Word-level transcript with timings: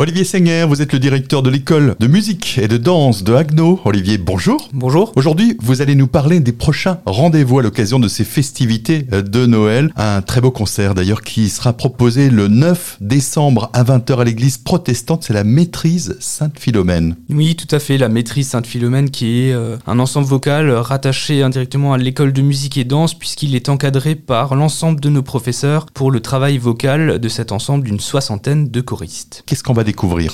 Olivier 0.00 0.22
Senger, 0.22 0.64
vous 0.68 0.80
êtes 0.80 0.92
le 0.92 1.00
directeur 1.00 1.42
de 1.42 1.50
l'école 1.50 1.96
de 1.98 2.06
musique 2.06 2.56
et 2.62 2.68
de 2.68 2.76
danse 2.76 3.24
de 3.24 3.34
Agno. 3.34 3.80
Olivier, 3.84 4.16
bonjour. 4.16 4.68
Bonjour. 4.72 5.12
Aujourd'hui, 5.16 5.56
vous 5.60 5.82
allez 5.82 5.96
nous 5.96 6.06
parler 6.06 6.38
des 6.38 6.52
prochains 6.52 7.00
rendez-vous 7.04 7.58
à 7.58 7.64
l'occasion 7.64 7.98
de 7.98 8.06
ces 8.06 8.22
festivités 8.22 9.02
de 9.02 9.46
Noël. 9.46 9.90
Un 9.96 10.22
très 10.22 10.40
beau 10.40 10.52
concert 10.52 10.94
d'ailleurs 10.94 11.22
qui 11.22 11.48
sera 11.48 11.72
proposé 11.72 12.30
le 12.30 12.46
9 12.46 12.98
décembre 13.00 13.70
à 13.72 13.82
20h 13.82 14.20
à 14.20 14.24
l'église 14.24 14.56
protestante. 14.56 15.24
C'est 15.24 15.32
la 15.32 15.42
maîtrise 15.42 16.16
Sainte-Philomène. 16.20 17.16
Oui, 17.28 17.56
tout 17.56 17.74
à 17.74 17.80
fait. 17.80 17.98
La 17.98 18.08
maîtrise 18.08 18.50
Sainte-Philomène 18.50 19.10
qui 19.10 19.48
est 19.48 19.52
euh, 19.52 19.78
un 19.88 19.98
ensemble 19.98 20.28
vocal 20.28 20.70
rattaché 20.70 21.42
indirectement 21.42 21.92
à 21.92 21.98
l'école 21.98 22.32
de 22.32 22.42
musique 22.42 22.78
et 22.78 22.84
danse 22.84 23.18
puisqu'il 23.18 23.56
est 23.56 23.68
encadré 23.68 24.14
par 24.14 24.54
l'ensemble 24.54 25.00
de 25.00 25.08
nos 25.08 25.24
professeurs 25.24 25.86
pour 25.86 26.12
le 26.12 26.20
travail 26.20 26.56
vocal 26.56 27.18
de 27.18 27.28
cet 27.28 27.50
ensemble 27.50 27.82
d'une 27.82 27.98
soixantaine 27.98 28.68
de 28.68 28.80
choristes. 28.80 29.42
Qu'est-ce 29.44 29.64
qu'on 29.64 29.72
va 29.72 29.87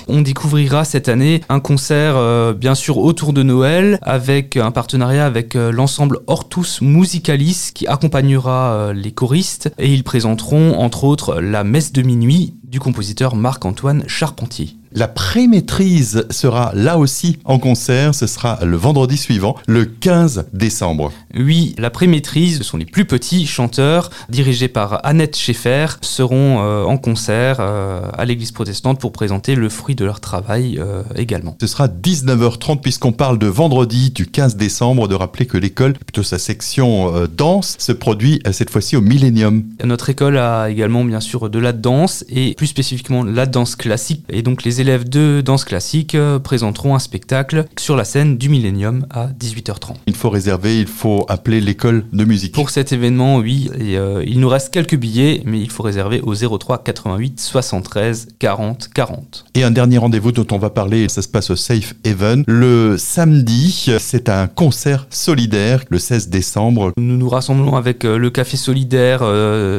On 0.09 0.21
découvrira 0.21 0.85
cette 0.85 1.09
année 1.09 1.41
un 1.49 1.61
concert 1.61 2.17
euh, 2.17 2.53
bien 2.53 2.75
sûr 2.75 2.99
autour 2.99 3.33
de 3.33 3.43
Noël 3.43 3.99
avec 4.03 4.57
un 4.57 4.71
partenariat 4.71 5.27
avec 5.27 5.57
euh, 5.57 5.71
l'ensemble 5.71 6.21
Hortus 6.27 6.81
Musicalis 6.81 7.71
qui 7.75 7.87
accompagnera 7.87 8.73
euh, 8.73 8.93
les 8.93 9.13
choristes 9.13 9.73
et 9.79 9.93
ils 9.93 10.05
présenteront 10.05 10.79
entre 10.79 11.05
autres 11.05 11.41
la 11.41 11.65
messe 11.65 11.93
de 11.93 12.03
minuit 12.03 12.55
du 12.65 12.81
compositeur 12.81 13.37
Marc-Antoine 13.37 14.05
Charpentier. 14.09 14.77
La 14.97 15.09
pré-maîtrise 15.09 16.25
sera 16.31 16.71
là 16.73 16.99
aussi 16.99 17.39
en 17.45 17.59
concert. 17.59 18.15
Ce 18.15 18.29
sera 18.29 18.61
le 18.65 18.77
vendredi 18.77 19.17
suivant, 19.17 19.57
le 19.67 19.87
15 19.87 20.47
décembre. 20.53 21.11
Oui, 21.37 21.75
la 21.79 21.91
pré-maîtrise, 21.91 22.59
ce 22.59 22.63
sont 22.63 22.77
les 22.77 22.85
plus 22.85 23.05
petits 23.05 23.45
chanteurs, 23.45 24.11
dirigés 24.29 24.69
par 24.69 25.05
Annette 25.05 25.37
Schaeffer, 25.37 25.87
seront 26.01 26.61
euh, 26.61 26.85
en 26.85 26.97
concert 26.97 27.57
euh, 27.59 28.03
à 28.17 28.25
l'église 28.25 28.53
protestante 28.53 29.01
pour 29.01 29.11
présenter 29.11 29.57
le 29.57 29.69
fruit 29.69 29.97
de 29.97 30.05
leur 30.05 30.21
travail 30.21 30.79
euh, 30.79 31.03
également. 31.17 31.57
Ce 31.61 31.67
sera 31.67 31.89
19h30 31.89 32.81
puisqu'on 32.81 33.11
parle 33.11 33.41
de 33.41 33.49
vendredi 33.49 34.11
du 34.11 34.27
15 34.27 34.55
décembre, 34.55 35.09
de 35.09 35.17
rappeler 35.17 35.47
que 35.47 35.59
l'école, 35.59 35.95
plutôt 35.95 36.23
sa 36.23 36.39
section 36.39 37.27
danse, 37.37 37.75
se 37.81 37.91
produit 37.91 38.41
cette 38.53 38.71
fois-ci 38.71 38.95
au 38.95 39.01
Millennium. 39.01 39.65
Notre 39.83 40.11
école 40.11 40.39
a 40.39 40.71
également 40.71 41.03
bien 41.03 41.21
sûr 41.21 41.51
de 41.51 41.59
la 41.59 41.73
danse 41.73 42.25
et 42.29 42.55
plus 42.55 42.69
spécifiquement 42.69 43.25
la 43.25 43.47
danse 43.47 43.75
classique 43.75 44.25
et 44.29 44.43
donc 44.43 44.63
les 44.63 44.84
élèves 44.85 45.09
de 45.09 45.41
danse 45.43 45.65
classique 45.65 46.15
euh, 46.15 46.39
présenteront 46.39 46.95
un 46.95 46.99
spectacle 46.99 47.65
sur 47.79 47.97
la 47.97 48.05
scène 48.05 48.37
du 48.37 48.51
Millennium 48.51 49.07
à 49.09 49.29
18h30. 49.29 49.95
Il 50.07 50.15
faut 50.15 50.29
réserver, 50.29 50.79
il 50.79 50.87
faut 50.87 51.25
appeler 51.31 51.63
l'école 51.63 52.05
de 52.13 52.25
musique. 52.25 52.53
Pour 52.53 52.69
cet 52.69 52.93
événement, 52.93 53.39
oui, 53.39 53.71
et, 53.81 53.97
euh, 53.97 54.23
il 54.27 54.41
nous 54.41 54.49
reste 54.49 54.75
quelques 54.75 54.97
billets, 54.97 55.41
mais 55.47 55.59
il 55.59 55.71
faut 55.71 55.83
réserver 55.83 56.21
au 56.21 56.35
03 56.35 56.83
88 56.85 57.41
73 57.41 58.29
40 58.39 58.91
40. 58.93 59.47
Et 59.55 59.65
un 59.65 59.71
dernier 59.71 59.97
rendez-vous 59.97 60.33
dont 60.33 60.47
on 60.51 60.59
va 60.59 60.69
parler, 60.69 61.09
ça 61.09 61.23
se 61.23 61.29
passe 61.29 61.49
au 61.49 61.57
Safe 61.57 61.95
Haven. 62.05 62.45
Le 62.47 62.99
samedi, 62.99 63.91
c'est 63.99 64.29
un 64.29 64.49
concert 64.49 65.07
solidaire 65.09 65.83
le 65.89 65.99
16 65.99 66.29
décembre. 66.29 66.93
Nous 66.99 67.17
nous 67.17 67.29
rassemblons 67.31 67.77
avec 67.77 68.05
euh, 68.05 68.19
le 68.19 68.29
Café 68.29 68.59
Solidaire 68.59 69.23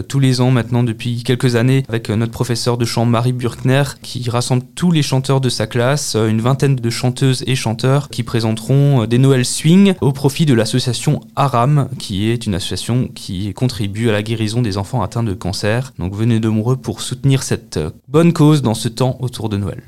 tous 0.08 0.19
les 0.19 0.42
ans 0.42 0.50
maintenant 0.50 0.81
depuis 0.81 1.22
quelques 1.23 1.56
années 1.56 1.84
avec 1.90 2.09
notre 2.09 2.31
professeur 2.31 2.78
de 2.80 2.86
chant 2.86 3.06
Marie 3.06 3.34
Burkner 3.34 3.84
qui 4.02 4.28
rassemble 4.30 4.64
tous 4.73 4.95
les 4.96 5.04
chanteurs 5.04 5.42
de 5.42 5.50
sa 5.50 5.68
classe, 5.68 6.16
euh, 6.16 6.28
une 6.28 6.42
vingtaine 6.42 6.76
de 6.76 6.90
chanteuses 6.90 7.44
et 7.48 7.56
chanteurs 7.56 8.10
qui 8.10 8.24
présenteront 8.24 9.04
euh, 9.04 9.08
des 9.08 9.18
Noël 9.18 9.46
Swing 9.46 9.94
au 10.00 10.14
profit 10.14 10.46
de 10.46 10.54
l'association 10.54 11.20
Aram, 11.36 11.90
qui 12.00 12.30
est 12.30 12.46
une 12.46 12.56
association 12.56 13.10
qui 13.14 13.54
contribue 13.54 14.10
à 14.10 14.14
la 14.14 14.24
guérison 14.24 14.62
des 14.62 14.78
enfants 14.78 15.04
atteints 15.04 15.24
de 15.24 15.34
cancer. 15.34 15.94
Donc 16.00 16.16
venez 16.16 16.40
de 16.40 16.50
nombreux 16.50 16.78
pour 16.78 17.02
soutenir 17.02 17.44
cette 17.44 17.78
euh, 17.78 17.92
bonne 18.08 18.32
cause 18.32 18.62
dans 18.62 18.74
ce 18.74 18.88
temps 18.88 19.18
autour 19.20 19.50
de 19.50 19.58
Noël. 19.58 19.84